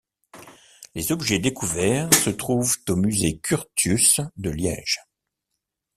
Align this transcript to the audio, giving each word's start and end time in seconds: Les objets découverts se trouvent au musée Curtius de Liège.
Les 0.95 1.11
objets 1.11 1.37
découverts 1.37 2.11
se 2.15 2.31
trouvent 2.31 2.75
au 2.89 2.95
musée 2.95 3.37
Curtius 3.37 4.19
de 4.35 4.49
Liège. 4.49 4.97